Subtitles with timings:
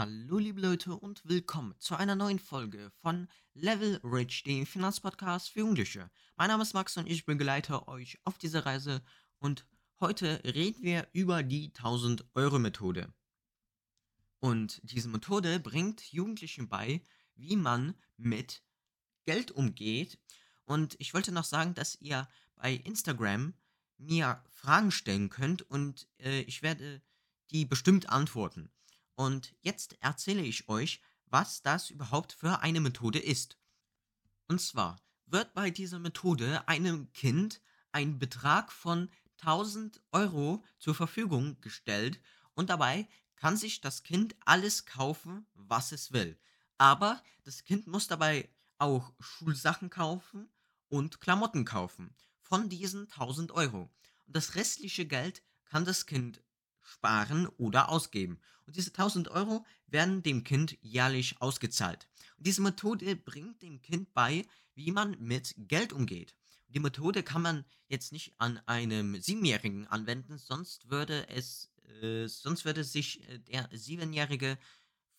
[0.00, 5.58] Hallo liebe Leute und willkommen zu einer neuen Folge von Level Rich, dem Finanzpodcast für
[5.58, 6.10] Jugendliche.
[6.36, 9.02] Mein Name ist Max und ich begleite euch auf dieser Reise
[9.40, 9.66] und
[10.00, 13.12] heute reden wir über die 1000 Euro Methode.
[14.38, 17.04] Und diese Methode bringt Jugendlichen bei,
[17.34, 18.62] wie man mit
[19.26, 20.18] Geld umgeht.
[20.64, 22.26] Und ich wollte noch sagen, dass ihr
[22.56, 23.52] bei Instagram
[23.98, 27.02] mir Fragen stellen könnt und äh, ich werde
[27.50, 28.72] die bestimmt antworten.
[29.20, 33.58] Und jetzt erzähle ich euch, was das überhaupt für eine Methode ist.
[34.48, 37.60] Und zwar wird bei dieser Methode einem Kind
[37.92, 39.10] ein Betrag von
[39.42, 42.18] 1000 Euro zur Verfügung gestellt
[42.54, 43.06] und dabei
[43.36, 46.38] kann sich das Kind alles kaufen, was es will.
[46.78, 48.48] Aber das Kind muss dabei
[48.78, 50.48] auch Schulsachen kaufen
[50.88, 53.90] und Klamotten kaufen von diesen 1000 Euro.
[54.24, 56.42] Und das restliche Geld kann das Kind
[56.90, 58.38] sparen oder ausgeben.
[58.66, 62.08] Und diese 1000 Euro werden dem Kind jährlich ausgezahlt.
[62.36, 66.34] Und diese Methode bringt dem Kind bei, wie man mit Geld umgeht.
[66.66, 71.70] Und die Methode kann man jetzt nicht an einem Siebenjährigen anwenden, sonst würde es,
[72.02, 74.58] äh, sonst würde sich äh, der Siebenjährige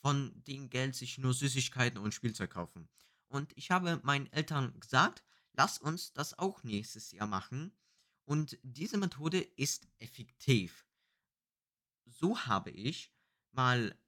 [0.00, 2.88] von dem Geld sich nur Süßigkeiten und Spielzeug kaufen.
[3.28, 7.72] Und ich habe meinen Eltern gesagt, lass uns das auch nächstes Jahr machen.
[8.24, 10.84] Und diese Methode ist effektiv
[12.20, 13.10] so habe ich
[13.52, 13.98] mal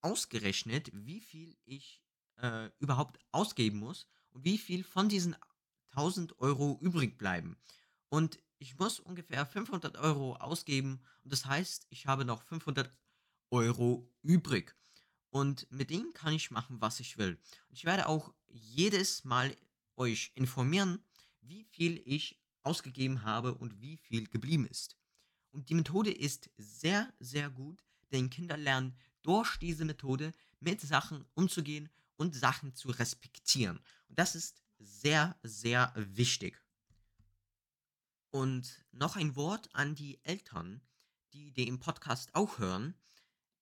[0.00, 2.00] ausgerechnet, wie viel ich
[2.36, 5.36] äh, überhaupt ausgeben muss und wie viel von diesen
[5.90, 7.56] 1000 Euro übrig bleiben.
[8.08, 12.90] Und ich muss ungefähr 500 Euro ausgeben und das heißt, ich habe noch 500
[13.50, 14.76] Euro übrig.
[15.30, 17.38] Und mit denen kann ich machen, was ich will.
[17.68, 19.54] Ich werde auch jedes Mal
[19.96, 21.04] euch informieren,
[21.40, 24.96] wie viel ich ausgegeben habe und wie viel geblieben ist.
[25.56, 31.24] Und die Methode ist sehr, sehr gut, denn Kinder lernen durch diese Methode mit Sachen
[31.32, 33.78] umzugehen und Sachen zu respektieren.
[34.10, 36.62] Und das ist sehr, sehr wichtig.
[38.28, 40.82] Und noch ein Wort an die Eltern,
[41.32, 42.94] die den Podcast auch hören.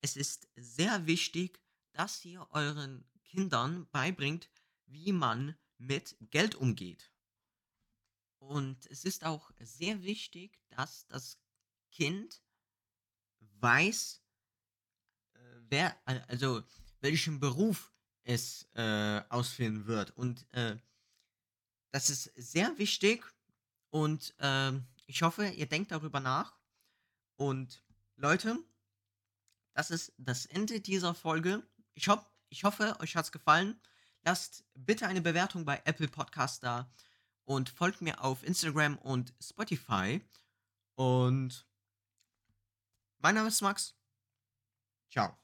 [0.00, 1.60] Es ist sehr wichtig,
[1.92, 4.50] dass ihr euren Kindern beibringt,
[4.86, 7.12] wie man mit Geld umgeht.
[8.40, 11.38] Und es ist auch sehr wichtig, dass das
[11.94, 12.42] Kind
[13.60, 14.22] weiß,
[15.32, 15.38] äh,
[15.70, 15.96] wer,
[16.28, 16.62] also
[17.00, 17.92] welchen Beruf
[18.24, 20.10] es äh, ausführen wird.
[20.16, 20.76] Und äh,
[21.92, 23.24] das ist sehr wichtig
[23.90, 24.72] und äh,
[25.06, 26.58] ich hoffe, ihr denkt darüber nach.
[27.36, 27.84] Und
[28.16, 28.58] Leute,
[29.74, 31.62] das ist das Ende dieser Folge.
[31.94, 33.80] Ich, hoff, ich hoffe, euch hat es gefallen.
[34.22, 36.90] Lasst bitte eine Bewertung bei Apple Podcast da
[37.44, 40.20] und folgt mir auf Instagram und Spotify.
[40.94, 41.66] Und
[43.24, 43.96] mein Name ist Max.
[45.10, 45.38] Ciao.